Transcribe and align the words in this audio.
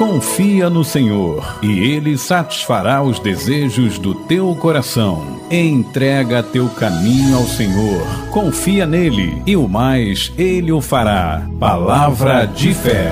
Confia 0.00 0.70
no 0.70 0.82
Senhor 0.82 1.58
e 1.60 1.78
Ele 1.78 2.16
satisfará 2.16 3.02
os 3.02 3.18
desejos 3.18 3.98
do 3.98 4.14
teu 4.14 4.54
coração. 4.54 5.38
Entrega 5.50 6.42
teu 6.42 6.70
caminho 6.70 7.36
ao 7.36 7.44
Senhor, 7.44 8.00
confia 8.30 8.86
nele 8.86 9.42
e 9.46 9.54
o 9.58 9.68
mais 9.68 10.32
Ele 10.38 10.72
o 10.72 10.80
fará. 10.80 11.46
Palavra 11.58 12.46
de 12.46 12.72
fé. 12.72 13.10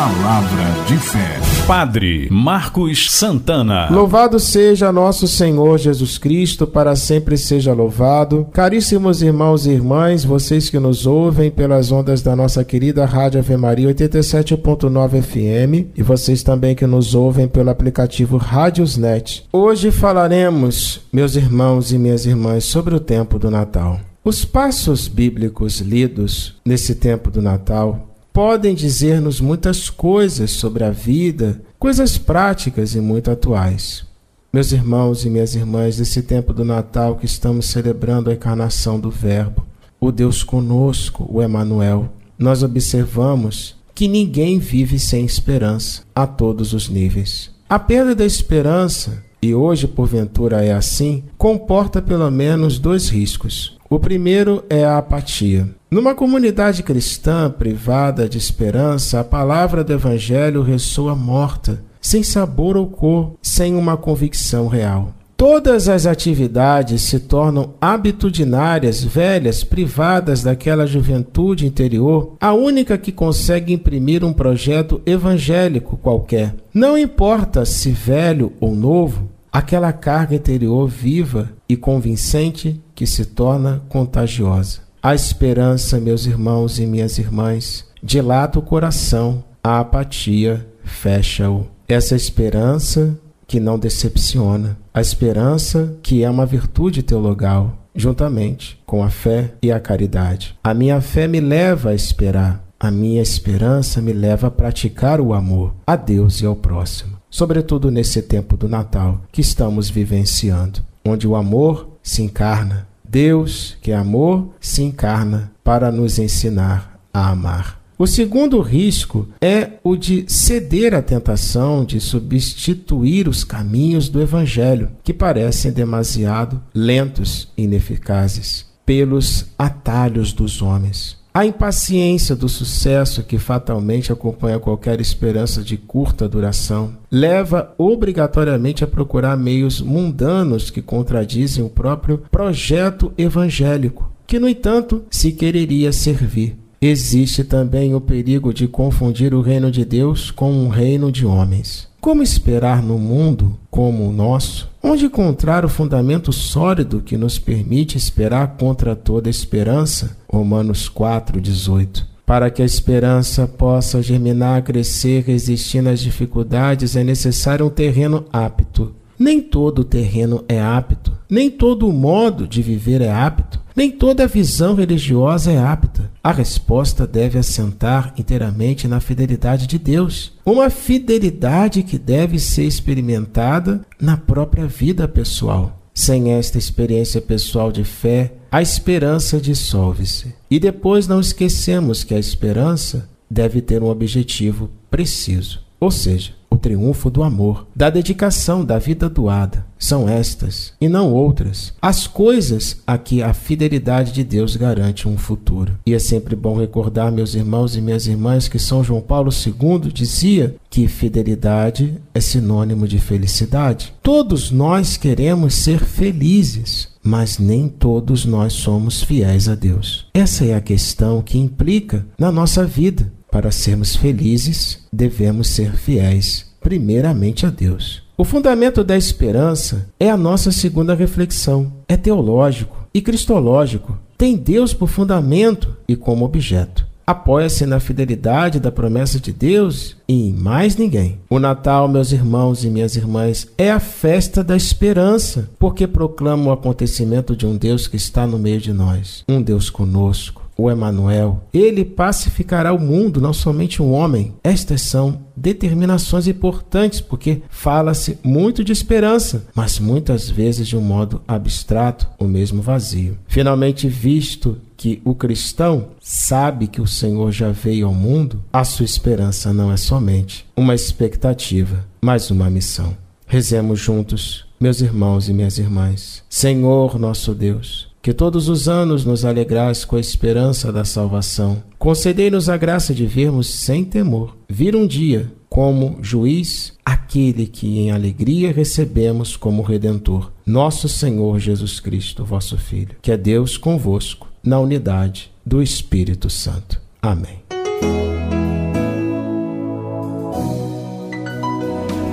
Palavra 0.00 0.64
de 0.86 0.96
fé. 0.96 1.38
Padre 1.66 2.26
Marcos 2.30 3.10
Santana. 3.10 3.90
Louvado 3.90 4.40
seja 4.40 4.90
nosso 4.90 5.28
Senhor 5.28 5.76
Jesus 5.76 6.16
Cristo, 6.16 6.66
para 6.66 6.96
sempre 6.96 7.36
seja 7.36 7.74
louvado. 7.74 8.46
Caríssimos 8.50 9.20
irmãos 9.20 9.66
e 9.66 9.72
irmãs, 9.72 10.24
vocês 10.24 10.70
que 10.70 10.78
nos 10.78 11.06
ouvem 11.06 11.50
pelas 11.50 11.92
ondas 11.92 12.22
da 12.22 12.34
nossa 12.34 12.64
querida 12.64 13.04
Rádio 13.04 13.40
Ave 13.40 13.58
Maria 13.58 13.94
87.9 13.94 15.20
FM 15.20 15.90
e 15.94 16.02
vocês 16.02 16.42
também 16.42 16.74
que 16.74 16.86
nos 16.86 17.14
ouvem 17.14 17.46
pelo 17.46 17.68
aplicativo 17.68 18.38
Rádiosnet. 18.38 19.44
Hoje 19.52 19.90
falaremos, 19.90 21.02
meus 21.12 21.36
irmãos 21.36 21.92
e 21.92 21.98
minhas 21.98 22.24
irmãs, 22.24 22.64
sobre 22.64 22.94
o 22.94 23.00
tempo 23.00 23.38
do 23.38 23.50
Natal. 23.50 24.00
Os 24.24 24.46
passos 24.46 25.08
bíblicos 25.08 25.80
lidos 25.80 26.54
nesse 26.64 26.94
tempo 26.94 27.30
do 27.30 27.42
Natal 27.42 28.09
podem 28.32 28.74
dizer-nos 28.74 29.40
muitas 29.40 29.90
coisas 29.90 30.50
sobre 30.52 30.84
a 30.84 30.90
vida, 30.90 31.60
coisas 31.78 32.16
práticas 32.16 32.94
e 32.94 33.00
muito 33.00 33.30
atuais. 33.30 34.04
Meus 34.52 34.72
irmãos 34.72 35.24
e 35.24 35.30
minhas 35.30 35.54
irmãs, 35.54 35.98
nesse 35.98 36.22
tempo 36.22 36.52
do 36.52 36.64
Natal 36.64 37.16
que 37.16 37.26
estamos 37.26 37.66
celebrando 37.66 38.30
a 38.30 38.34
encarnação 38.34 38.98
do 38.98 39.10
Verbo, 39.10 39.64
o 40.00 40.10
Deus 40.10 40.42
conosco, 40.42 41.26
o 41.30 41.42
Emanuel, 41.42 42.12
nós 42.38 42.62
observamos 42.62 43.76
que 43.94 44.08
ninguém 44.08 44.58
vive 44.58 44.98
sem 44.98 45.24
esperança 45.24 46.02
a 46.14 46.26
todos 46.26 46.72
os 46.72 46.88
níveis. 46.88 47.50
A 47.68 47.78
perda 47.78 48.14
da 48.14 48.24
esperança, 48.24 49.22
e 49.42 49.54
hoje 49.54 49.86
porventura 49.86 50.64
é 50.64 50.72
assim, 50.72 51.22
comporta 51.36 52.02
pelo 52.02 52.30
menos 52.30 52.78
dois 52.78 53.08
riscos. 53.08 53.78
O 53.92 53.98
primeiro 53.98 54.64
é 54.70 54.84
a 54.84 54.98
apatia. 54.98 55.68
Numa 55.90 56.14
comunidade 56.14 56.80
cristã 56.80 57.50
privada 57.50 58.28
de 58.28 58.38
esperança, 58.38 59.18
a 59.18 59.24
palavra 59.24 59.82
do 59.82 59.92
Evangelho 59.92 60.62
ressoa 60.62 61.16
morta, 61.16 61.82
sem 62.00 62.22
sabor 62.22 62.76
ou 62.76 62.86
cor, 62.86 63.32
sem 63.42 63.74
uma 63.74 63.96
convicção 63.96 64.68
real. 64.68 65.12
Todas 65.36 65.88
as 65.88 66.04
atividades 66.04 67.00
se 67.00 67.18
tornam 67.18 67.72
habitudinárias, 67.80 69.02
velhas, 69.02 69.64
privadas 69.64 70.42
daquela 70.42 70.86
juventude 70.86 71.66
interior, 71.66 72.36
a 72.38 72.52
única 72.52 72.98
que 72.98 73.10
consegue 73.10 73.72
imprimir 73.72 74.22
um 74.22 74.34
projeto 74.34 75.00
evangélico 75.04 75.96
qualquer. 75.96 76.54
Não 76.72 76.96
importa 76.96 77.64
se 77.64 77.90
velho 77.90 78.52
ou 78.60 78.76
novo, 78.76 79.29
aquela 79.52 79.92
carga 79.92 80.34
interior 80.34 80.88
viva 80.88 81.50
e 81.68 81.76
convincente 81.76 82.80
que 82.94 83.06
se 83.06 83.24
torna 83.24 83.82
contagiosa. 83.88 84.80
A 85.02 85.14
esperança, 85.14 85.98
meus 85.98 86.26
irmãos 86.26 86.78
e 86.78 86.86
minhas 86.86 87.18
irmãs, 87.18 87.86
dilata 88.02 88.58
o 88.58 88.62
coração, 88.62 89.42
a 89.62 89.80
apatia 89.80 90.66
fecha-o. 90.84 91.66
Essa 91.88 92.14
esperança 92.14 93.18
que 93.46 93.58
não 93.58 93.78
decepciona, 93.78 94.76
a 94.92 95.00
esperança 95.00 95.96
que 96.02 96.22
é 96.22 96.30
uma 96.30 96.46
virtude 96.46 97.02
teologal, 97.02 97.78
juntamente 97.94 98.80
com 98.86 99.02
a 99.02 99.10
fé 99.10 99.54
e 99.62 99.72
a 99.72 99.80
caridade. 99.80 100.56
A 100.62 100.72
minha 100.72 101.00
fé 101.00 101.26
me 101.26 101.40
leva 101.40 101.90
a 101.90 101.94
esperar, 101.94 102.64
a 102.78 102.90
minha 102.90 103.20
esperança 103.20 104.00
me 104.00 104.12
leva 104.12 104.46
a 104.46 104.50
praticar 104.50 105.20
o 105.20 105.34
amor 105.34 105.74
a 105.86 105.96
Deus 105.96 106.40
e 106.40 106.46
ao 106.46 106.54
próximo, 106.54 107.09
sobretudo 107.30 107.90
nesse 107.90 108.20
tempo 108.20 108.56
do 108.56 108.68
Natal 108.68 109.22
que 109.30 109.40
estamos 109.40 109.88
vivenciando, 109.88 110.82
onde 111.04 111.26
o 111.26 111.36
amor 111.36 111.88
se 112.02 112.22
encarna 112.22 112.88
Deus, 113.10 113.76
que 113.82 113.90
é 113.90 113.96
amor, 113.96 114.50
se 114.60 114.82
encarna 114.82 115.50
para 115.64 115.90
nos 115.90 116.18
ensinar 116.18 117.00
a 117.12 117.30
amar. 117.30 117.80
O 117.98 118.06
segundo 118.06 118.60
risco 118.60 119.28
é 119.42 119.72
o 119.84 119.94
de 119.94 120.24
ceder 120.26 120.94
à 120.94 121.02
tentação 121.02 121.84
de 121.84 122.00
substituir 122.00 123.28
os 123.28 123.44
caminhos 123.44 124.08
do 124.08 124.22
Evangelho, 124.22 124.90
que 125.04 125.12
parecem 125.12 125.70
demasiado 125.70 126.62
lentos 126.72 127.48
e 127.58 127.64
ineficazes, 127.64 128.64
pelos 128.86 129.46
atalhos 129.58 130.32
dos 130.32 130.62
homens. 130.62 131.19
A 131.32 131.46
impaciência 131.46 132.34
do 132.34 132.48
sucesso 132.48 133.22
que 133.22 133.38
fatalmente 133.38 134.12
acompanha 134.12 134.58
qualquer 134.58 135.00
esperança 135.00 135.62
de 135.62 135.76
curta 135.76 136.28
duração 136.28 136.96
leva 137.08 137.72
obrigatoriamente 137.78 138.82
a 138.82 138.86
procurar 138.86 139.36
meios 139.36 139.80
mundanos 139.80 140.70
que 140.70 140.82
contradizem 140.82 141.64
o 141.64 141.70
próprio 141.70 142.18
projeto 142.32 143.12
evangélico, 143.16 144.10
que, 144.26 144.40
no 144.40 144.48
entanto, 144.48 145.04
se 145.08 145.30
quereria 145.30 145.92
servir. 145.92 146.56
Existe 146.82 147.44
também 147.44 147.94
o 147.94 148.00
perigo 148.00 148.54
de 148.54 148.66
confundir 148.66 149.34
o 149.34 149.42
reino 149.42 149.70
de 149.70 149.84
Deus 149.84 150.30
com 150.30 150.50
um 150.50 150.68
reino 150.68 151.12
de 151.12 151.26
homens. 151.26 151.86
Como 152.00 152.22
esperar 152.22 152.82
no 152.82 152.98
mundo 152.98 153.54
como 153.70 154.08
o 154.08 154.12
nosso? 154.12 154.70
Onde 154.82 155.04
encontrar 155.04 155.62
o 155.62 155.68
fundamento 155.68 156.32
sólido 156.32 157.02
que 157.02 157.18
nos 157.18 157.38
permite 157.38 157.98
esperar 157.98 158.56
contra 158.56 158.96
toda 158.96 159.28
esperança? 159.28 160.16
Romanos 160.26 160.88
4:18. 160.88 162.06
Para 162.24 162.48
que 162.48 162.62
a 162.62 162.64
esperança 162.64 163.46
possa 163.46 164.00
germinar, 164.00 164.62
crescer, 164.62 165.24
resistir 165.26 165.86
às 165.86 166.00
dificuldades, 166.00 166.96
é 166.96 167.04
necessário 167.04 167.66
um 167.66 167.70
terreno 167.70 168.24
apto. 168.32 168.94
Nem 169.18 169.42
todo 169.42 169.84
terreno 169.84 170.42
é 170.48 170.58
apto, 170.58 171.12
nem 171.28 171.50
todo 171.50 171.92
modo 171.92 172.48
de 172.48 172.62
viver 172.62 173.02
é 173.02 173.10
apto, 173.10 173.60
nem 173.76 173.90
toda 173.90 174.26
visão 174.26 174.74
religiosa 174.74 175.52
é 175.52 175.58
apta. 175.58 175.89
A 176.22 176.32
resposta 176.32 177.06
deve 177.06 177.38
assentar 177.38 178.12
inteiramente 178.18 178.86
na 178.86 179.00
fidelidade 179.00 179.66
de 179.66 179.78
Deus, 179.78 180.32
uma 180.44 180.68
fidelidade 180.68 181.82
que 181.82 181.98
deve 181.98 182.38
ser 182.38 182.64
experimentada 182.64 183.80
na 183.98 184.18
própria 184.18 184.66
vida 184.66 185.08
pessoal. 185.08 185.80
Sem 185.94 186.32
esta 186.32 186.58
experiência 186.58 187.22
pessoal 187.22 187.72
de 187.72 187.84
fé, 187.84 188.34
a 188.50 188.60
esperança 188.60 189.40
dissolve-se. 189.40 190.34
E 190.50 190.60
depois 190.60 191.08
não 191.08 191.20
esquecemos 191.20 192.04
que 192.04 192.14
a 192.14 192.18
esperança 192.18 193.08
deve 193.30 193.62
ter 193.62 193.82
um 193.82 193.88
objetivo 193.88 194.70
preciso, 194.90 195.60
ou 195.78 195.90
seja, 195.90 196.32
triunfo 196.60 197.10
do 197.10 197.22
amor, 197.22 197.66
da 197.74 197.90
dedicação, 197.90 198.64
da 198.64 198.78
vida 198.78 199.08
doada. 199.08 199.66
São 199.78 200.06
estas, 200.06 200.74
e 200.78 200.90
não 200.90 201.10
outras, 201.10 201.72
as 201.80 202.06
coisas 202.06 202.82
a 202.86 202.98
que 202.98 203.22
a 203.22 203.32
fidelidade 203.32 204.12
de 204.12 204.22
Deus 204.22 204.54
garante 204.54 205.08
um 205.08 205.16
futuro. 205.16 205.72
E 205.86 205.94
é 205.94 205.98
sempre 205.98 206.36
bom 206.36 206.58
recordar, 206.58 207.10
meus 207.10 207.34
irmãos 207.34 207.74
e 207.74 207.80
minhas 207.80 208.06
irmãs, 208.06 208.46
que 208.46 208.58
São 208.58 208.84
João 208.84 209.00
Paulo 209.00 209.30
II 209.32 209.90
dizia 209.90 210.54
que 210.68 210.86
fidelidade 210.86 211.94
é 212.14 212.20
sinônimo 212.20 212.86
de 212.86 212.98
felicidade. 212.98 213.94
Todos 214.02 214.50
nós 214.50 214.98
queremos 214.98 215.54
ser 215.54 215.80
felizes, 215.80 216.88
mas 217.02 217.38
nem 217.38 217.66
todos 217.66 218.26
nós 218.26 218.52
somos 218.52 219.02
fiéis 219.02 219.48
a 219.48 219.54
Deus. 219.54 220.06
Essa 220.12 220.44
é 220.44 220.54
a 220.54 220.60
questão 220.60 221.22
que 221.22 221.38
implica 221.38 222.06
na 222.18 222.30
nossa 222.30 222.66
vida. 222.66 223.10
Para 223.30 223.52
sermos 223.52 223.94
felizes, 223.94 224.80
devemos 224.92 225.46
ser 225.48 225.76
fiéis, 225.76 226.46
primeiramente 226.60 227.46
a 227.46 227.50
Deus. 227.50 228.02
O 228.16 228.24
fundamento 228.24 228.84
da 228.84 228.96
esperança 228.96 229.88
é 229.98 230.10
a 230.10 230.16
nossa 230.16 230.52
segunda 230.52 230.94
reflexão. 230.94 231.72
É 231.88 231.96
teológico 231.96 232.76
e 232.92 233.00
cristológico. 233.00 233.98
Tem 234.18 234.36
Deus 234.36 234.74
por 234.74 234.88
fundamento 234.88 235.74
e 235.88 235.96
como 235.96 236.24
objeto. 236.24 236.86
Apoia-se 237.06 237.66
na 237.66 237.80
fidelidade 237.80 238.60
da 238.60 238.70
promessa 238.70 239.18
de 239.18 239.32
Deus 239.32 239.96
e 240.06 240.28
em 240.28 240.32
mais 240.32 240.76
ninguém. 240.76 241.18
O 241.28 241.40
Natal, 241.40 241.88
meus 241.88 242.12
irmãos 242.12 242.62
e 242.62 242.68
minhas 242.68 242.94
irmãs, 242.94 243.48
é 243.58 243.70
a 243.70 243.80
festa 243.80 244.44
da 244.44 244.56
esperança, 244.56 245.50
porque 245.58 245.88
proclama 245.88 246.50
o 246.50 246.52
acontecimento 246.52 247.34
de 247.34 247.46
um 247.46 247.56
Deus 247.56 247.88
que 247.88 247.96
está 247.96 248.26
no 248.26 248.38
meio 248.38 248.60
de 248.60 248.72
nós, 248.72 249.24
um 249.28 249.42
Deus 249.42 249.70
conosco 249.70 250.40
o 250.60 250.70
Emanuel. 250.70 251.42
Ele 251.54 251.84
pacificará 251.84 252.72
o 252.72 252.78
mundo, 252.78 253.20
não 253.20 253.32
somente 253.32 253.82
um 253.82 253.92
homem. 253.92 254.34
Estas 254.44 254.82
são 254.82 255.20
determinações 255.40 256.28
importantes, 256.28 257.00
porque 257.00 257.42
fala-se 257.48 258.18
muito 258.22 258.62
de 258.62 258.72
esperança, 258.72 259.46
mas 259.54 259.78
muitas 259.78 260.28
vezes 260.28 260.68
de 260.68 260.76
um 260.76 260.82
modo 260.82 261.22
abstrato, 261.26 262.06
o 262.18 262.24
mesmo 262.24 262.60
vazio. 262.60 263.16
Finalmente, 263.26 263.88
visto 263.88 264.58
que 264.76 265.00
o 265.04 265.14
cristão 265.14 265.88
sabe 266.00 266.66
que 266.66 266.80
o 266.80 266.86
Senhor 266.86 267.32
já 267.32 267.50
veio 267.50 267.86
ao 267.86 267.94
mundo, 267.94 268.42
a 268.52 268.64
sua 268.64 268.84
esperança 268.84 269.52
não 269.52 269.72
é 269.72 269.76
somente 269.76 270.46
uma 270.56 270.74
expectativa, 270.74 271.86
mas 272.00 272.30
uma 272.30 272.50
missão. 272.50 272.96
Rezemos 273.26 273.78
juntos, 273.78 274.46
meus 274.58 274.80
irmãos 274.80 275.28
e 275.28 275.32
minhas 275.32 275.58
irmãs. 275.58 276.22
Senhor 276.28 276.98
nosso 276.98 277.34
Deus, 277.34 277.89
que 278.02 278.12
todos 278.12 278.48
os 278.48 278.68
anos 278.68 279.04
nos 279.04 279.24
alegrais 279.24 279.84
com 279.84 279.96
a 279.96 280.00
esperança 280.00 280.72
da 280.72 280.84
salvação. 280.84 281.62
Concedei-nos 281.78 282.48
a 282.48 282.56
graça 282.56 282.94
de 282.94 283.06
vermos 283.06 283.48
sem 283.48 283.84
temor, 283.84 284.36
vir 284.48 284.74
um 284.74 284.86
dia 284.86 285.30
como 285.48 285.98
juiz 286.00 286.74
aquele 286.84 287.46
que 287.46 287.80
em 287.80 287.90
alegria 287.90 288.52
recebemos 288.52 289.36
como 289.36 289.62
redentor, 289.62 290.30
nosso 290.46 290.88
Senhor 290.88 291.40
Jesus 291.40 291.80
Cristo, 291.80 292.24
vosso 292.24 292.56
Filho, 292.56 292.94
que 293.02 293.10
é 293.10 293.16
Deus 293.16 293.56
convosco, 293.56 294.28
na 294.42 294.60
unidade 294.60 295.30
do 295.44 295.60
Espírito 295.60 296.30
Santo. 296.30 296.80
Amém. 297.02 297.40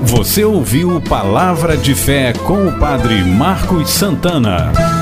Você 0.04 0.44
ouviu 0.44 1.02
Palavra 1.02 1.78
de 1.78 1.94
Fé 1.94 2.34
com 2.34 2.68
o 2.68 2.80
Padre 2.80 3.24
Marcos 3.24 3.90
Santana. 3.90 4.97